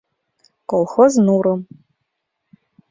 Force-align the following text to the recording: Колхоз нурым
Колхоз 0.71 1.13
нурым 1.25 1.59